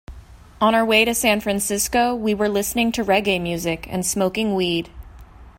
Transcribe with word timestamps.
On 0.59 0.73
our 0.73 0.83
way 0.83 1.05
to 1.05 1.13
San 1.13 1.41
Francisco, 1.41 2.15
we 2.15 2.33
were 2.33 2.49
listening 2.49 2.91
to 2.93 3.03
reggae 3.05 3.39
music 3.39 3.85
and 3.87 4.03
smoking 4.03 4.55
weed. 4.55 4.89